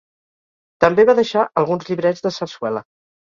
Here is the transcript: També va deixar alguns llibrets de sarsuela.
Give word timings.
També 0.85 1.03
va 1.09 1.15
deixar 1.19 1.43
alguns 1.63 1.85
llibrets 1.91 2.25
de 2.27 2.33
sarsuela. 2.39 2.85